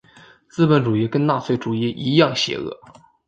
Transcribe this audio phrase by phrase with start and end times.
[0.49, 2.75] 资本主义跟纳粹主义一样邪恶。